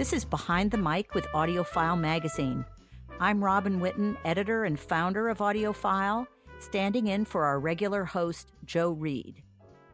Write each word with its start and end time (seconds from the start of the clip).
This 0.00 0.14
is 0.14 0.24
Behind 0.24 0.70
the 0.70 0.78
Mic 0.78 1.14
with 1.14 1.26
AudioFile 1.26 2.00
Magazine. 2.00 2.64
I'm 3.20 3.44
Robin 3.44 3.80
Whitten, 3.80 4.16
editor 4.24 4.64
and 4.64 4.80
founder 4.80 5.28
of 5.28 5.40
AudioFile, 5.40 6.26
standing 6.58 7.08
in 7.08 7.26
for 7.26 7.44
our 7.44 7.60
regular 7.60 8.06
host, 8.06 8.50
Jo 8.64 8.92
Reed. 8.92 9.42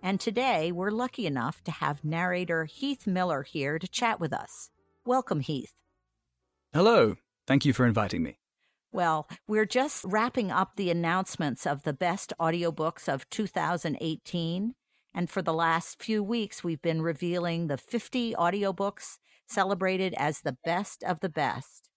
And 0.04 0.20
today 0.20 0.70
we're 0.70 0.92
lucky 0.92 1.26
enough 1.26 1.60
to 1.64 1.72
have 1.72 2.04
narrator 2.04 2.66
Heath 2.66 3.08
Miller 3.08 3.42
here 3.42 3.80
to 3.80 3.88
chat 3.88 4.20
with 4.20 4.32
us. 4.32 4.70
Welcome, 5.04 5.40
Heath. 5.40 5.74
Hello. 6.72 7.16
Thank 7.48 7.64
you 7.64 7.72
for 7.72 7.84
inviting 7.84 8.22
me. 8.22 8.38
Well, 8.92 9.28
we're 9.48 9.66
just 9.66 10.04
wrapping 10.04 10.52
up 10.52 10.76
the 10.76 10.88
announcements 10.88 11.66
of 11.66 11.82
the 11.82 11.92
best 11.92 12.32
audiobooks 12.38 13.12
of 13.12 13.28
2018. 13.30 14.76
And 15.12 15.28
for 15.28 15.42
the 15.42 15.52
last 15.52 16.00
few 16.00 16.22
weeks, 16.22 16.62
we've 16.62 16.82
been 16.82 17.02
revealing 17.02 17.66
the 17.66 17.76
50 17.76 18.34
audiobooks 18.34 19.18
celebrated 19.46 20.14
as 20.16 20.40
the 20.40 20.56
best 20.64 21.02
of 21.04 21.20
the 21.20 21.28
best. 21.28 21.88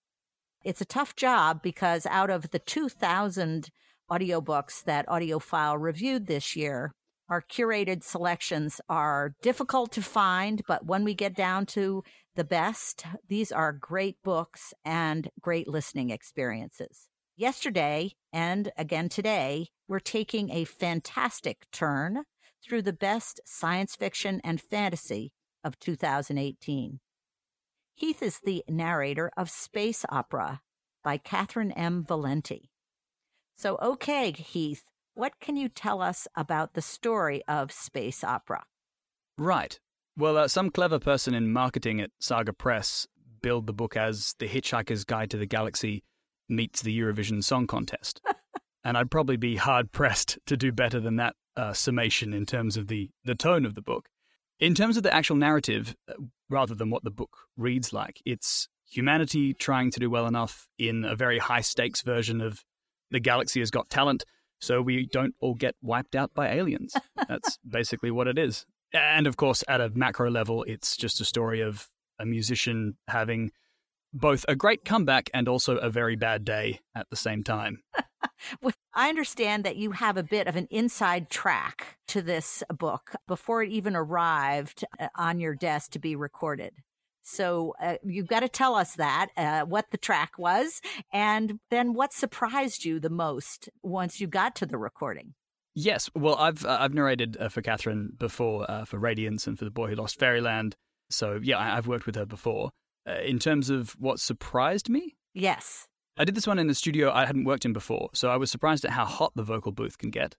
It's 0.63 0.81
a 0.81 0.85
tough 0.85 1.16
job 1.16 1.62
because 1.62 2.05
out 2.05 2.30
of 2.30 2.52
the 2.52 2.59
2,000 2.59 3.70
audiobooks 4.12 4.84
that 4.84 5.08
AudioFile 5.08 5.80
reviewed 5.80 6.27
this 6.27 6.55
year, 6.55 6.91
our 7.30 7.41
curated 7.41 8.03
selections 8.03 8.81
are 8.89 9.35
difficult 9.41 9.91
to 9.94 10.02
find, 10.02 10.63
but 10.67 10.85
when 10.85 11.03
we 11.03 11.13
get 11.13 11.35
down 11.35 11.66
to 11.67 12.03
the 12.35 12.44
best, 12.44 13.05
these 13.27 13.52
are 13.52 13.72
great 13.72 14.17
books 14.23 14.73
and 14.84 15.30
great 15.39 15.67
listening 15.67 16.09
experiences. 16.09 17.08
Yesterday 17.38 18.11
and 18.34 18.72
again 18.77 19.09
today, 19.09 19.67
we're 19.88 20.00
taking 20.00 20.50
a 20.50 20.66
fantastic 20.66 21.67
turn 21.72 22.23
through 22.63 22.81
the 22.81 22.94
best 22.94 23.39
science 23.45 23.95
fiction 23.95 24.42
and 24.44 24.59
fantasy 24.59 25.31
of 25.64 25.80
2018. 25.80 27.00
Heath 28.00 28.23
is 28.23 28.39
the 28.39 28.64
narrator 28.69 29.30
of 29.36 29.50
Space 29.50 30.05
Opera 30.08 30.61
by 31.03 31.17
Catherynne 31.17 31.73
M. 31.75 32.05
Valente. 32.05 32.69
So, 33.58 33.78
okay, 33.81 34.31
Heath, 34.31 34.86
what 35.16 35.33
can 35.42 35.58
you 35.58 35.67
tell 35.67 36.02
us 36.02 36.25
about 36.33 36.75
the 36.75 36.81
story 36.81 37.44
of 37.45 37.73
Space 37.73 38.23
Opera? 38.23 38.64
Right. 39.38 39.77
Well, 40.16 40.38
uh, 40.38 40.47
some 40.47 40.70
clever 40.70 40.97
person 40.97 41.33
in 41.33 41.52
marketing 41.52 42.00
at 42.00 42.11
Saga 42.22 42.53
Press 42.53 43.05
billed 43.42 43.67
the 43.67 43.73
book 43.73 43.97
as 43.97 44.33
The 44.39 44.47
Hitchhiker's 44.47 45.03
Guide 45.03 45.30
to 45.31 45.38
the 45.38 45.45
Galaxy 45.45 46.05
meets 46.47 46.81
the 46.81 46.97
Eurovision 46.97 47.44
Song 47.44 47.67
Contest. 47.67 48.22
and 48.86 48.97
I'd 48.97 49.11
probably 49.11 49.36
be 49.36 49.58
hard 49.58 49.92
pressed 49.92 50.39
to 50.45 50.55
do 50.55 50.72
better 50.72 51.02
than 51.02 51.17
that 51.17 51.36
uh, 51.58 51.73
summation 51.73 52.33
in 52.33 52.45
terms 52.45 52.77
of 52.77 52.88
the, 52.88 53.09
the 53.25 53.36
tone 53.36 53.66
of 53.66 53.75
the 53.75 53.81
book. 53.81 54.08
In 54.59 54.75
terms 54.75 54.97
of 54.97 55.03
the 55.03 55.13
actual 55.13 55.38
narrative, 55.38 55.95
uh, 56.09 56.13
rather 56.49 56.75
than 56.75 56.89
what 56.89 57.03
the 57.03 57.11
book 57.11 57.38
reads 57.57 57.93
like, 57.93 58.21
it's 58.25 58.67
humanity 58.89 59.53
trying 59.53 59.91
to 59.91 59.99
do 59.99 60.09
well 60.09 60.27
enough 60.27 60.67
in 60.77 61.05
a 61.05 61.15
very 61.15 61.39
high 61.39 61.61
stakes 61.61 62.02
version 62.02 62.41
of 62.41 62.63
The 63.11 63.19
Galaxy 63.19 63.59
Has 63.59 63.71
Got 63.71 63.89
Talent 63.89 64.25
so 64.59 64.81
we 64.81 65.05
don't 65.05 65.35
all 65.39 65.55
get 65.55 65.75
wiped 65.81 66.15
out 66.15 66.33
by 66.33 66.49
aliens. 66.49 66.93
That's 67.27 67.57
basically 67.67 68.11
what 68.11 68.27
it 68.27 68.37
is. 68.37 68.65
And 68.93 69.27
of 69.27 69.37
course, 69.37 69.63
at 69.67 69.81
a 69.81 69.89
macro 69.89 70.30
level, 70.30 70.63
it's 70.63 70.97
just 70.97 71.21
a 71.21 71.25
story 71.25 71.61
of 71.61 71.87
a 72.19 72.25
musician 72.25 72.97
having 73.07 73.52
both 74.13 74.43
a 74.47 74.55
great 74.55 74.83
comeback 74.83 75.30
and 75.33 75.47
also 75.47 75.77
a 75.77 75.89
very 75.89 76.15
bad 76.15 76.43
day 76.43 76.80
at 76.95 77.07
the 77.09 77.15
same 77.15 77.43
time. 77.43 77.81
well, 78.62 78.73
I 78.94 79.09
understand 79.09 79.64
that 79.64 79.76
you 79.76 79.92
have 79.92 80.18
a 80.18 80.23
bit 80.23 80.48
of 80.48 80.56
an 80.56 80.68
inside 80.70 81.30
track 81.30 81.98
to 82.09 82.22
this 82.22 82.64
book 82.70 83.14
before 83.28 83.64
it 83.64 83.72
even 83.72 83.95
arrived 83.95 84.86
uh, 85.00 85.08
on 85.16 85.40
your 85.40 85.56
desk 85.56 85.92
to 85.92 86.00
be 86.00 86.16
recorded. 86.16 86.73
So 87.22 87.76
uh, 87.82 87.95
you've 88.04 88.28
got 88.28 88.39
to 88.39 88.49
tell 88.49 88.76
us 88.76 88.95
that, 88.95 89.28
uh, 89.38 89.61
what 89.61 89.92
the 89.92 89.98
track 89.98 90.32
was, 90.38 90.82
and 91.14 91.60
then 91.70 91.94
what 91.94 92.14
surprised 92.14 92.86
you 92.86 92.99
the 92.99 93.10
most 93.10 93.70
once 93.83 94.20
you 94.20 94.28
got 94.28 94.55
to 94.58 94.66
the 94.66 94.78
recording. 94.78 95.36
Yes, 95.76 96.10
well, 96.16 96.36
I've 96.36 96.66
uh, 96.66 96.78
I've 96.80 96.94
narrated 96.94 97.38
uh, 97.39 97.49
for 97.49 97.61
Catherynne 97.61 98.17
before 98.17 98.70
uh, 98.70 98.86
for 98.86 98.98
Radiance 98.98 99.48
and 99.48 99.58
for 99.58 99.66
The 99.66 99.72
Boy 99.72 99.88
Who 99.89 99.95
Lost 99.95 100.20
Fairyland. 100.20 100.76
So 101.10 101.39
yeah, 101.42 101.60
I, 101.60 101.76
have 101.76 101.88
worked 101.88 102.05
with 102.05 102.16
her 102.16 102.26
before. 102.26 102.72
Uh, 103.08 103.20
in 103.23 103.39
terms 103.39 103.70
of 103.70 103.92
what 103.99 104.20
surprised 104.20 104.89
me, 104.89 105.16
yes, 105.33 105.88
I 106.19 106.25
did 106.25 106.35
this 106.35 106.45
one 106.45 106.59
in 106.59 106.67
the 106.67 106.75
studio 106.75 107.11
I 107.11 107.25
hadn't 107.25 107.45
worked 107.45 107.63
in 107.63 107.71
before, 107.71 108.09
so 108.13 108.30
I 108.30 108.35
was 108.35 108.52
surprised 108.52 108.83
at 108.83 108.91
how 108.91 109.05
hot 109.05 109.31
the 109.35 109.43
vocal 109.43 109.71
booth 109.71 109.97
can 109.97 110.11
get. 110.11 110.35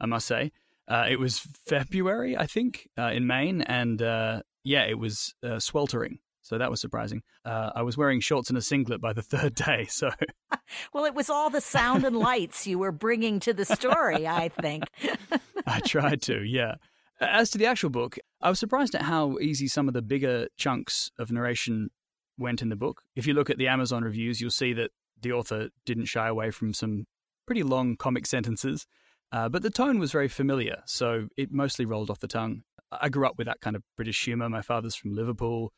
I 0.00 0.06
must 0.06 0.26
say, 0.26 0.50
uh, 0.88 1.06
it 1.08 1.20
was 1.20 1.38
February, 1.66 2.36
I 2.36 2.46
think, 2.46 2.88
uh, 2.98 3.12
in 3.12 3.28
Maine, 3.28 3.62
and 3.62 4.02
uh, 4.02 4.42
yeah, 4.64 4.82
it 4.82 4.98
was 4.98 5.32
sweltering. 5.58 6.18
So 6.42 6.58
that 6.58 6.68
was 6.68 6.80
surprising. 6.80 7.22
Uh, 7.44 7.70
I 7.76 7.82
was 7.82 7.96
wearing 7.96 8.18
shorts 8.18 8.48
and 8.48 8.58
a 8.58 8.62
singlet 8.62 9.00
by 9.00 9.12
the 9.12 9.22
third 9.22 9.54
day. 9.54 9.86
So, 9.88 10.10
well, 10.92 11.04
it 11.04 11.14
was 11.14 11.30
all 11.30 11.48
the 11.48 11.60
sound 11.60 12.04
and 12.04 12.16
lights 12.16 12.66
you 12.66 12.78
were 12.78 12.90
bringing 12.90 13.38
to 13.40 13.52
the 13.52 13.64
story. 13.64 14.26
I 14.26 14.48
think 14.48 14.84
I 15.66 15.78
tried 15.80 16.22
to. 16.22 16.42
Yeah. 16.42 16.74
As 17.20 17.50
to 17.50 17.58
the 17.58 17.66
actual 17.66 17.90
book, 17.90 18.18
I 18.40 18.48
was 18.48 18.58
surprised 18.58 18.96
at 18.96 19.02
how 19.02 19.38
easy 19.38 19.68
some 19.68 19.86
of 19.86 19.94
the 19.94 20.02
bigger 20.02 20.48
chunks 20.56 21.12
of 21.18 21.30
narration 21.30 21.90
went 22.38 22.62
in 22.62 22.70
the 22.70 22.76
book. 22.76 23.02
If 23.14 23.26
you 23.26 23.34
look 23.34 23.50
at 23.50 23.58
the 23.58 23.68
Amazon 23.68 24.02
reviews, 24.02 24.40
you'll 24.40 24.50
see 24.50 24.72
that 24.72 24.90
the 25.22 25.32
author 25.32 25.68
didn't 25.84 26.06
shy 26.06 26.28
away 26.28 26.50
from 26.50 26.72
some 26.72 27.06
pretty 27.46 27.62
long 27.62 27.96
comic 27.96 28.26
sentences. 28.26 28.86
Uh, 29.32 29.48
but 29.48 29.62
the 29.62 29.70
tone 29.70 29.98
was 29.98 30.10
very 30.10 30.28
familiar, 30.28 30.82
so 30.86 31.28
it 31.36 31.52
mostly 31.52 31.84
rolled 31.84 32.10
off 32.10 32.18
the 32.18 32.26
tongue. 32.26 32.62
I 32.90 33.08
grew 33.08 33.26
up 33.26 33.38
with 33.38 33.46
that 33.46 33.60
kind 33.60 33.76
of 33.76 33.82
British 33.96 34.24
humor. 34.24 34.48
My 34.48 34.62
father's 34.62 34.96
from 34.96 35.14
Liverpool. 35.14 35.72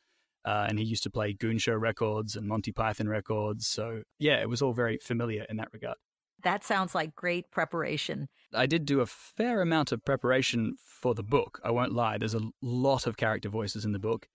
Uh, 0.44 0.66
and 0.68 0.78
he 0.78 0.84
used 0.84 1.04
to 1.04 1.10
play 1.10 1.32
Goon 1.32 1.58
Show 1.58 1.74
records 1.74 2.34
and 2.34 2.48
Monty 2.48 2.72
Python 2.72 3.08
records. 3.08 3.68
So, 3.68 4.02
yeah, 4.18 4.40
it 4.40 4.48
was 4.48 4.60
all 4.60 4.72
very 4.72 4.98
familiar 5.00 5.46
in 5.48 5.56
that 5.58 5.68
regard. 5.72 5.96
That 6.42 6.64
sounds 6.64 6.94
like 6.94 7.14
great 7.14 7.50
preparation. 7.52 8.28
I 8.52 8.66
did 8.66 8.84
do 8.84 9.00
a 9.00 9.06
fair 9.06 9.62
amount 9.62 9.92
of 9.92 10.04
preparation 10.04 10.74
for 10.84 11.14
the 11.14 11.22
book. 11.22 11.60
I 11.62 11.70
won't 11.70 11.92
lie. 11.92 12.18
There's 12.18 12.34
a 12.34 12.50
lot 12.60 13.06
of 13.06 13.16
character 13.16 13.48
voices 13.48 13.84
in 13.84 13.92
the 13.92 14.00
book, 14.00 14.26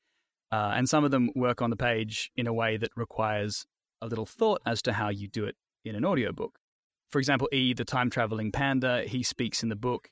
uh, 0.52 0.72
and 0.76 0.88
some 0.88 1.04
of 1.04 1.12
them 1.12 1.30
work 1.36 1.62
on 1.62 1.70
the 1.70 1.76
page 1.76 2.32
in 2.38 2.48
a 2.48 2.54
way 2.54 2.78
that 2.78 2.92
requires 2.96 3.66
a 4.02 4.08
little 4.08 4.26
thought 4.26 4.62
as 4.66 4.82
to 4.84 4.94
how 4.94 5.10
you 5.10 5.28
do 5.28 5.46
it 5.46 5.56
in 5.84 5.96
an 5.96 6.06
audiobook. 6.06 6.60
For 7.12 7.20
example, 7.20 7.48
E, 7.52 7.74
the 7.74 7.86
time 7.86 8.10
traveling 8.10 8.52
panda, 8.52 9.04
he 9.04 9.24
speaks 9.24 9.64
in 9.64 9.70
the 9.70 9.76
book 9.76 10.10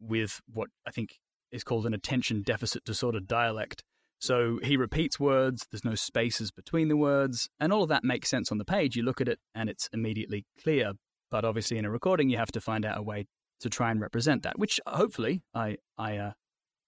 with 0.00 0.40
what 0.52 0.68
I 0.86 0.90
think 0.90 1.18
is 1.50 1.64
called 1.64 1.86
an 1.86 1.94
attention 1.94 2.42
deficit 2.42 2.84
disorder 2.84 3.20
dialect. 3.20 3.82
So 4.18 4.58
he 4.62 4.76
repeats 4.76 5.20
words, 5.20 5.66
there's 5.70 5.84
no 5.84 5.94
spaces 5.94 6.50
between 6.50 6.88
the 6.88 6.96
words, 6.96 7.48
and 7.60 7.72
all 7.72 7.82
of 7.82 7.88
that 7.90 8.04
makes 8.04 8.28
sense 8.28 8.50
on 8.50 8.58
the 8.58 8.64
page. 8.64 8.96
You 8.96 9.02
look 9.02 9.20
at 9.20 9.28
it 9.28 9.38
and 9.54 9.68
it's 9.68 9.88
immediately 9.92 10.44
clear. 10.62 10.92
But 11.30 11.44
obviously, 11.44 11.78
in 11.78 11.84
a 11.84 11.90
recording, 11.90 12.30
you 12.30 12.38
have 12.38 12.52
to 12.52 12.60
find 12.60 12.84
out 12.84 12.98
a 12.98 13.02
way 13.02 13.26
to 13.60 13.70
try 13.70 13.90
and 13.90 14.00
represent 14.00 14.42
that, 14.42 14.58
which 14.58 14.80
hopefully 14.86 15.42
I, 15.54 15.76
I 15.98 16.16
uh, 16.18 16.32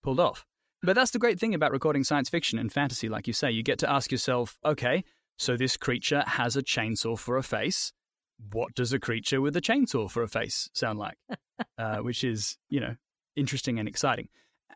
pulled 0.03 0.21
off. 0.21 0.45
But 0.83 0.95
that's 0.95 1.11
the 1.11 1.19
great 1.19 1.41
thing 1.41 1.55
about 1.55 1.73
recording 1.73 2.05
science 2.05 2.29
fiction 2.29 2.59
and 2.59 2.73
fantasy, 2.73 3.09
like 3.09 3.27
you 3.27 3.33
say. 3.33 3.51
You 3.51 3.63
get 3.63 3.81
to 3.81 3.91
ask 3.91 4.13
yourself, 4.13 4.59
okay, 4.65 5.05
so 5.39 5.57
this 5.57 5.77
creature 5.77 6.25
has 6.27 6.57
a 6.57 6.63
chainsaw 6.63 7.19
for 7.19 7.37
a 7.37 7.43
face. 7.43 7.93
What 8.53 8.75
does 8.75 8.93
a 8.93 8.99
creature 8.99 9.41
with 9.41 9.57
a 9.57 9.61
chainsaw 9.61 10.11
for 10.11 10.23
a 10.23 10.29
face 10.29 10.69
sound 10.75 10.99
like? 10.99 11.17
uh, 11.79 11.99
which 11.99 12.25
is, 12.25 12.57
you 12.69 12.81
know, 12.81 12.95
interesting 13.37 13.79
and 13.79 13.89
exciting. 13.89 14.29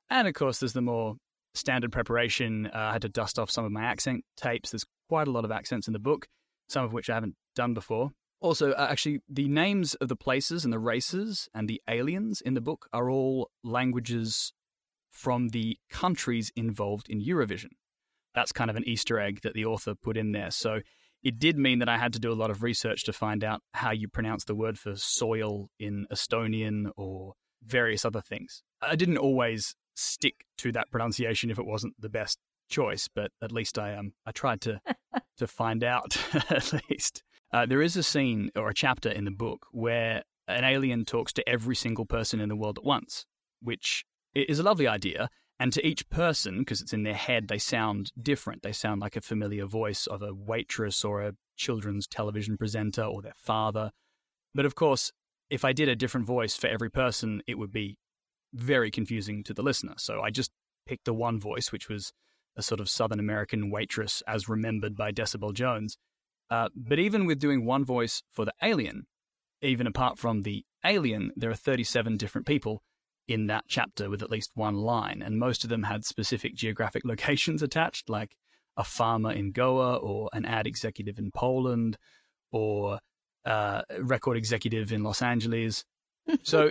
And 0.08 0.28
of 0.28 0.34
course, 0.34 0.60
there's 0.60 0.72
the 0.72 0.80
more 0.80 1.16
standard 1.54 1.92
preparation. 1.92 2.66
Uh, 2.66 2.78
I 2.78 2.92
had 2.92 3.02
to 3.02 3.08
dust 3.08 3.38
off 3.38 3.50
some 3.50 3.64
of 3.64 3.72
my 3.72 3.82
accent 3.82 4.24
tapes. 4.36 4.70
There's 4.70 4.86
quite 5.08 5.28
a 5.28 5.32
lot 5.32 5.44
of 5.44 5.50
accents 5.50 5.86
in 5.86 5.92
the 5.92 5.98
book, 5.98 6.26
some 6.68 6.84
of 6.84 6.92
which 6.92 7.10
I 7.10 7.14
haven't 7.14 7.36
done 7.54 7.74
before. 7.74 8.10
Also, 8.40 8.72
uh, 8.72 8.86
actually, 8.90 9.20
the 9.28 9.48
names 9.48 9.94
of 9.94 10.08
the 10.08 10.16
places 10.16 10.64
and 10.64 10.72
the 10.72 10.78
races 10.78 11.48
and 11.54 11.68
the 11.68 11.80
aliens 11.88 12.40
in 12.40 12.54
the 12.54 12.60
book 12.60 12.88
are 12.92 13.10
all 13.10 13.50
languages 13.62 14.52
from 15.10 15.48
the 15.50 15.76
countries 15.90 16.50
involved 16.56 17.08
in 17.08 17.22
Eurovision. 17.22 17.70
That's 18.34 18.52
kind 18.52 18.70
of 18.70 18.76
an 18.76 18.88
Easter 18.88 19.18
egg 19.18 19.40
that 19.42 19.54
the 19.54 19.64
author 19.64 19.94
put 19.94 20.16
in 20.16 20.32
there. 20.32 20.50
So 20.50 20.80
it 21.22 21.38
did 21.38 21.58
mean 21.58 21.78
that 21.78 21.88
I 21.88 21.98
had 21.98 22.12
to 22.14 22.18
do 22.18 22.32
a 22.32 22.34
lot 22.34 22.50
of 22.50 22.62
research 22.62 23.04
to 23.04 23.12
find 23.12 23.44
out 23.44 23.62
how 23.74 23.92
you 23.92 24.08
pronounce 24.08 24.44
the 24.44 24.54
word 24.54 24.78
for 24.78 24.96
soil 24.96 25.68
in 25.78 26.06
Estonian 26.12 26.90
or 26.96 27.34
various 27.64 28.04
other 28.04 28.20
things. 28.20 28.62
I 28.80 28.96
didn't 28.96 29.18
always 29.18 29.74
stick 29.94 30.44
to 30.58 30.72
that 30.72 30.90
pronunciation 30.90 31.50
if 31.50 31.58
it 31.58 31.66
wasn't 31.66 31.94
the 31.98 32.08
best 32.08 32.38
choice, 32.68 33.08
but 33.14 33.30
at 33.42 33.52
least 33.52 33.78
I 33.78 33.94
um 33.94 34.12
I 34.26 34.32
tried 34.32 34.60
to 34.62 34.80
to 35.38 35.46
find 35.46 35.84
out 35.84 36.16
at 36.50 36.72
least. 36.90 37.22
Uh, 37.52 37.66
there 37.66 37.82
is 37.82 37.96
a 37.96 38.02
scene 38.02 38.50
or 38.56 38.70
a 38.70 38.74
chapter 38.74 39.10
in 39.10 39.24
the 39.26 39.30
book 39.30 39.66
where 39.72 40.22
an 40.48 40.64
alien 40.64 41.04
talks 41.04 41.32
to 41.34 41.48
every 41.48 41.76
single 41.76 42.06
person 42.06 42.40
in 42.40 42.48
the 42.48 42.56
world 42.56 42.78
at 42.78 42.84
once, 42.84 43.26
which 43.60 44.04
is 44.34 44.58
a 44.58 44.62
lovely 44.62 44.88
idea. 44.88 45.28
And 45.62 45.72
to 45.74 45.86
each 45.86 46.10
person, 46.10 46.58
because 46.58 46.80
it's 46.80 46.92
in 46.92 47.04
their 47.04 47.14
head, 47.14 47.46
they 47.46 47.58
sound 47.58 48.10
different. 48.20 48.64
They 48.64 48.72
sound 48.72 49.00
like 49.00 49.14
a 49.14 49.20
familiar 49.20 49.64
voice 49.64 50.08
of 50.08 50.20
a 50.20 50.34
waitress 50.34 51.04
or 51.04 51.22
a 51.22 51.34
children's 51.56 52.08
television 52.08 52.56
presenter 52.56 53.04
or 53.04 53.22
their 53.22 53.36
father. 53.36 53.92
But 54.56 54.66
of 54.66 54.74
course, 54.74 55.12
if 55.50 55.64
I 55.64 55.72
did 55.72 55.88
a 55.88 55.94
different 55.94 56.26
voice 56.26 56.56
for 56.56 56.66
every 56.66 56.90
person, 56.90 57.44
it 57.46 57.58
would 57.58 57.70
be 57.70 57.96
very 58.52 58.90
confusing 58.90 59.44
to 59.44 59.54
the 59.54 59.62
listener. 59.62 59.94
So 59.98 60.20
I 60.20 60.30
just 60.30 60.50
picked 60.84 61.04
the 61.04 61.14
one 61.14 61.38
voice, 61.38 61.70
which 61.70 61.88
was 61.88 62.12
a 62.56 62.62
sort 62.62 62.80
of 62.80 62.90
Southern 62.90 63.20
American 63.20 63.70
waitress 63.70 64.20
as 64.26 64.48
remembered 64.48 64.96
by 64.96 65.12
Decibel 65.12 65.54
Jones. 65.54 65.96
Uh, 66.50 66.70
but 66.74 66.98
even 66.98 67.24
with 67.24 67.38
doing 67.38 67.64
one 67.64 67.84
voice 67.84 68.24
for 68.32 68.44
the 68.44 68.54
alien, 68.64 69.06
even 69.60 69.86
apart 69.86 70.18
from 70.18 70.42
the 70.42 70.64
alien, 70.84 71.30
there 71.36 71.50
are 71.50 71.54
37 71.54 72.16
different 72.16 72.48
people 72.48 72.82
in 73.28 73.46
that 73.46 73.64
chapter 73.68 74.10
with 74.10 74.22
at 74.22 74.30
least 74.30 74.50
one 74.54 74.76
line, 74.76 75.22
and 75.22 75.38
most 75.38 75.64
of 75.64 75.70
them 75.70 75.84
had 75.84 76.04
specific 76.04 76.54
geographic 76.54 77.04
locations 77.04 77.62
attached, 77.62 78.08
like 78.08 78.36
a 78.76 78.84
farmer 78.84 79.32
in 79.32 79.52
Goa 79.52 79.96
or 79.96 80.30
an 80.32 80.44
ad 80.44 80.66
executive 80.66 81.18
in 81.18 81.30
Poland 81.30 81.96
or 82.50 82.98
uh, 83.44 83.82
a 83.90 84.02
record 84.02 84.36
executive 84.36 84.92
in 84.92 85.02
Los 85.02 85.22
Angeles. 85.22 85.84
So 86.42 86.70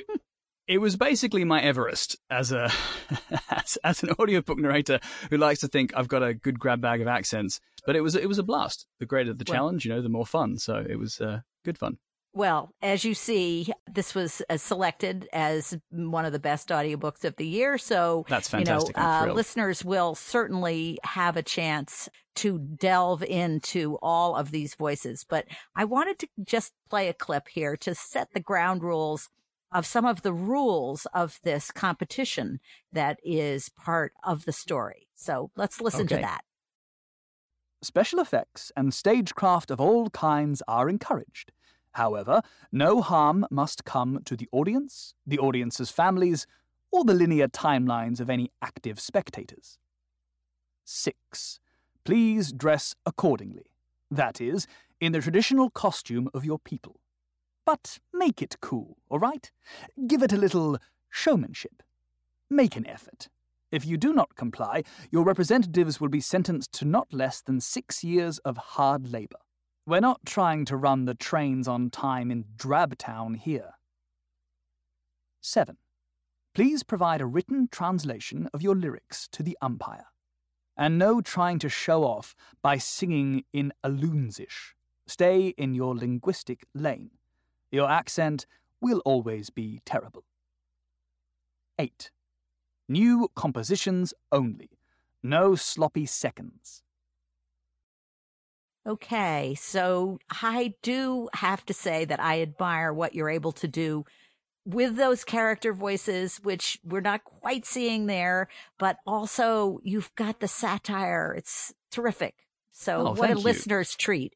it 0.67 0.77
was 0.77 0.95
basically 0.95 1.43
my 1.43 1.61
Everest 1.61 2.17
as 2.29 2.51
a 2.51 2.71
as, 3.49 3.77
as, 3.83 4.03
an 4.03 4.11
audiobook 4.19 4.57
narrator 4.57 4.99
who 5.29 5.37
likes 5.37 5.59
to 5.59 5.67
think 5.67 5.93
I've 5.95 6.07
got 6.07 6.23
a 6.23 6.33
good 6.33 6.59
grab 6.59 6.81
bag 6.81 7.01
of 7.01 7.07
accents. 7.07 7.59
But 7.85 7.95
it 7.95 8.01
was 8.01 8.15
it 8.15 8.27
was 8.27 8.39
a 8.39 8.43
blast. 8.43 8.85
The 8.99 9.05
greater 9.05 9.33
the 9.33 9.43
challenge, 9.43 9.85
you 9.85 9.91
know, 9.91 10.01
the 10.01 10.09
more 10.09 10.25
fun. 10.25 10.57
So 10.57 10.75
it 10.87 10.97
was 10.97 11.19
uh, 11.19 11.41
good 11.65 11.77
fun. 11.77 11.97
Well, 12.33 12.73
as 12.81 13.03
you 13.03 13.13
see, 13.13 13.73
this 13.91 14.15
was 14.15 14.41
uh, 14.49 14.55
selected 14.55 15.27
as 15.33 15.77
one 15.89 16.23
of 16.23 16.31
the 16.31 16.39
best 16.39 16.69
audiobooks 16.69 17.25
of 17.25 17.35
the 17.35 17.45
year. 17.45 17.77
So 17.77 18.25
that's 18.29 18.47
fantastic. 18.47 18.95
You 18.95 19.03
know, 19.03 19.09
uh, 19.09 19.33
listeners 19.33 19.83
will 19.83 20.15
certainly 20.15 20.97
have 21.03 21.35
a 21.35 21.43
chance 21.43 22.07
to 22.35 22.57
delve 22.59 23.23
into 23.23 23.97
all 24.01 24.37
of 24.37 24.51
these 24.51 24.75
voices. 24.75 25.25
But 25.27 25.45
I 25.75 25.83
wanted 25.83 26.19
to 26.19 26.27
just 26.45 26.71
play 26.89 27.09
a 27.09 27.13
clip 27.13 27.49
here 27.49 27.75
to 27.77 27.93
set 27.93 28.29
the 28.33 28.39
ground 28.39 28.81
rules 28.81 29.29
of 29.73 29.85
some 29.85 30.05
of 30.05 30.21
the 30.21 30.33
rules 30.33 31.07
of 31.13 31.39
this 31.43 31.69
competition 31.71 32.59
that 32.93 33.19
is 33.23 33.69
part 33.69 34.13
of 34.23 34.45
the 34.45 34.53
story. 34.53 35.07
So 35.15 35.51
let's 35.57 35.81
listen 35.81 36.05
okay. 36.05 36.15
to 36.15 36.21
that. 36.21 36.41
Special 37.83 38.19
effects 38.19 38.71
and 38.77 38.93
stagecraft 38.93 39.71
of 39.71 39.81
all 39.81 40.09
kinds 40.11 40.61
are 40.67 40.87
encouraged. 40.87 41.51
However, 41.93 42.41
no 42.71 43.01
harm 43.01 43.45
must 43.51 43.85
come 43.85 44.21
to 44.25 44.35
the 44.35 44.47
audience, 44.51 45.13
the 45.25 45.39
audience's 45.39 45.89
families, 45.89 46.47
or 46.91 47.03
the 47.03 47.13
linear 47.13 47.47
timelines 47.47 48.19
of 48.19 48.29
any 48.29 48.51
active 48.61 48.99
spectators. 48.99 49.77
6. 50.85 51.59
Please 52.03 52.51
dress 52.51 52.95
accordingly. 53.05 53.67
That 54.09 54.41
is, 54.41 54.67
in 54.99 55.11
the 55.11 55.21
traditional 55.21 55.69
costume 55.69 56.29
of 56.33 56.45
your 56.45 56.59
people. 56.59 56.99
But 57.65 57.99
make 58.13 58.41
it 58.41 58.57
cool, 58.61 58.97
all 59.09 59.19
right? 59.19 59.51
Give 60.07 60.23
it 60.23 60.33
a 60.33 60.37
little 60.37 60.77
showmanship. 61.09 61.83
Make 62.49 62.75
an 62.75 62.87
effort. 62.87 63.29
If 63.71 63.85
you 63.85 63.95
do 63.97 64.11
not 64.11 64.35
comply, 64.35 64.83
your 65.11 65.23
representatives 65.23 66.01
will 66.01 66.09
be 66.09 66.19
sentenced 66.19 66.73
to 66.73 66.85
not 66.85 67.13
less 67.13 67.41
than 67.41 67.61
six 67.61 68.03
years 68.03 68.37
of 68.39 68.57
hard 68.57 69.11
labour. 69.11 69.39
We're 69.85 69.99
not 69.99 70.25
trying 70.25 70.65
to 70.65 70.77
run 70.77 71.05
the 71.05 71.15
trains 71.15 71.67
on 71.67 71.89
time 71.89 72.29
in 72.29 72.45
Drabtown 72.55 73.35
here. 73.35 73.73
7. 75.41 75.77
Please 76.53 76.83
provide 76.83 77.19
a 77.19 77.25
written 77.25 77.67
translation 77.67 78.47
of 78.53 78.61
your 78.61 78.75
lyrics 78.75 79.27
to 79.29 79.41
the 79.41 79.57
umpire. 79.61 80.05
And 80.77 80.99
no 80.99 81.19
trying 81.19 81.57
to 81.59 81.69
show 81.69 82.03
off 82.03 82.35
by 82.61 82.77
singing 82.77 83.43
in 83.51 83.73
Aloonsish. 83.83 84.75
Stay 85.07 85.47
in 85.57 85.73
your 85.73 85.95
linguistic 85.95 86.65
lane. 86.75 87.11
Your 87.71 87.89
accent 87.89 88.45
will 88.79 89.01
always 89.03 89.49
be 89.49 89.81
terrible. 89.83 90.25
8. 91.79 92.11
New 92.87 93.29
compositions 93.35 94.13
only. 94.31 94.69
No 95.23 95.55
sloppy 95.55 96.05
seconds. 96.05 96.83
Okay, 98.87 99.55
so 99.59 100.17
I 100.29 100.73
do 100.81 101.29
have 101.33 101.65
to 101.67 101.73
say 101.73 102.05
that 102.05 102.19
I 102.19 102.41
admire 102.41 102.91
what 102.91 103.13
you're 103.13 103.29
able 103.29 103.51
to 103.53 103.67
do 103.67 104.05
with 104.65 104.95
those 104.95 105.23
character 105.23 105.73
voices, 105.73 106.37
which 106.37 106.79
we're 106.83 107.01
not 107.01 107.23
quite 107.23 107.65
seeing 107.65 108.07
there, 108.07 108.47
but 108.79 108.97
also 109.05 109.79
you've 109.83 110.13
got 110.15 110.39
the 110.39 110.47
satire. 110.47 111.33
It's 111.37 111.73
terrific. 111.91 112.35
So 112.71 113.07
oh, 113.07 113.13
what 113.13 113.29
a 113.29 113.33
you. 113.33 113.39
listener's 113.39 113.95
treat. 113.95 114.35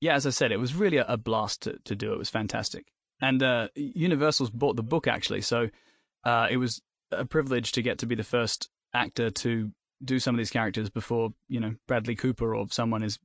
Yeah, 0.00 0.14
as 0.14 0.26
I 0.26 0.30
said, 0.30 0.52
it 0.52 0.58
was 0.58 0.74
really 0.74 0.96
a, 0.96 1.16
blast 1.16 1.62
to, 1.62 1.78
to 1.84 1.94
do. 1.94 2.12
It 2.12 2.18
was 2.18 2.30
fantastic. 2.30 2.86
And 3.20 3.42
uh, 3.42 3.68
Universal's 3.74 4.50
bought 4.50 4.76
the 4.76 4.82
book 4.82 5.08
actually, 5.08 5.40
so 5.40 5.68
uh, 6.24 6.46
it 6.50 6.56
was 6.56 6.80
a 7.10 7.24
privilege 7.24 7.72
to 7.72 7.82
get 7.82 7.98
to 7.98 8.06
be 8.06 8.14
the 8.14 8.22
first 8.22 8.68
actor 8.94 9.30
to 9.30 9.70
do 10.04 10.20
some 10.20 10.34
of 10.34 10.38
these 10.38 10.50
characters 10.50 10.88
before 10.88 11.30
you 11.48 11.58
know 11.58 11.74
Bradley 11.88 12.14
Cooper 12.14 12.54
or 12.54 12.66
someone 12.70 13.02
is 13.02 13.18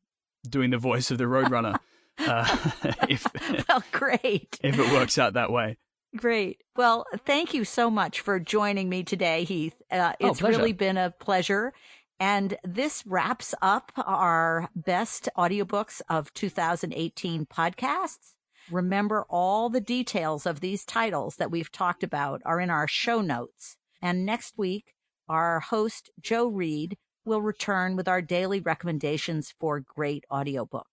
doing 0.47 0.69
the 0.69 0.77
voice 0.77 1.11
of 1.11 1.17
the 1.17 1.25
Roadrunner. 1.25 1.77
uh, 2.19 2.57
if, 3.09 3.25
well, 3.69 3.83
great. 3.91 4.59
If 4.63 4.77
it 4.77 4.91
works 4.93 5.17
out 5.17 5.33
that 5.33 5.51
way. 5.51 5.77
Great. 6.15 6.61
Well, 6.75 7.05
thank 7.25 7.53
you 7.53 7.65
so 7.65 7.89
much 7.89 8.19
for 8.19 8.39
joining 8.39 8.87
me 8.87 9.03
today, 9.03 9.45
Heath. 9.45 9.81
Uh, 9.89 10.13
oh, 10.21 10.27
it's 10.27 10.43
oh, 10.43 10.47
really 10.47 10.73
been 10.73 10.97
a 10.97 11.11
pleasure. 11.11 11.73
And 12.19 12.55
this 12.63 13.03
wraps 13.07 13.55
up 13.61 13.91
our 13.97 14.69
best 14.75 15.27
audiobooks 15.35 16.01
of 16.09 16.33
2018 16.33 17.47
podcasts. 17.47 18.33
Remember, 18.71 19.25
all 19.29 19.69
the 19.69 19.81
details 19.81 20.45
of 20.45 20.59
these 20.59 20.85
titles 20.85 21.35
that 21.37 21.51
we've 21.51 21.71
talked 21.71 22.03
about 22.03 22.41
are 22.45 22.59
in 22.59 22.69
our 22.69 22.87
show 22.87 23.19
notes. 23.19 23.77
And 24.01 24.25
next 24.25 24.57
week, 24.57 24.93
our 25.27 25.59
host, 25.59 26.11
Jo 26.21 26.47
Reed, 26.47 26.97
will 27.25 27.41
return 27.41 27.95
with 27.95 28.07
our 28.07 28.21
daily 28.21 28.59
recommendations 28.59 29.53
for 29.59 29.79
great 29.79 30.25
audiobooks. 30.31 30.83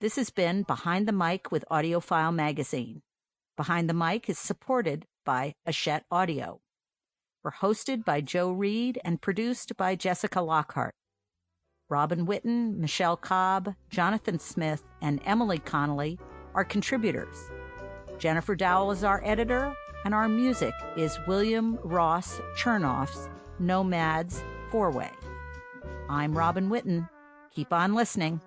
This 0.00 0.16
has 0.16 0.30
been 0.30 0.62
Behind 0.62 1.06
the 1.06 1.12
Mic 1.12 1.52
with 1.52 1.64
AudioFile 1.70 2.34
Magazine. 2.34 3.02
Behind 3.56 3.88
the 3.88 3.94
Mic 3.94 4.28
is 4.28 4.38
supported 4.38 5.06
by 5.24 5.54
Hachette 5.66 6.04
Audio. 6.10 6.60
We're 7.44 7.52
hosted 7.52 8.04
by 8.04 8.20
Jo 8.20 8.50
Reed 8.50 8.98
and 9.04 9.20
produced 9.20 9.76
by 9.76 9.94
Jessica 9.94 10.40
Lockhart. 10.40 10.94
Robin 11.88 12.26
Whitten, 12.26 12.78
Michelle 12.78 13.16
Cobb, 13.16 13.74
Jonathan 13.90 14.38
Smith, 14.38 14.82
and 15.00 15.20
Emily 15.24 15.58
Connolly 15.58 16.18
are 16.54 16.64
contributors. 16.64 17.50
Jennifer 18.18 18.54
Dowell 18.54 18.92
is 18.92 19.04
our 19.04 19.22
editor, 19.24 19.74
and 20.04 20.14
our 20.14 20.28
music 20.28 20.74
is 20.96 21.18
William 21.26 21.78
Ross 21.82 22.40
Chernoff's 22.56 23.28
Nomads 23.58 24.42
four 24.72 24.90
way. 24.90 25.10
I'm 26.08 26.32
Robin 26.32 26.70
Whitten. 26.70 27.06
Keep 27.54 27.74
on 27.74 27.94
listening. 27.94 28.40